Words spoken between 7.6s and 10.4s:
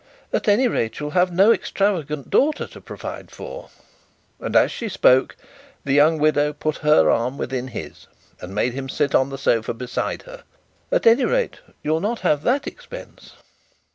his, and made him sit on the sofa beside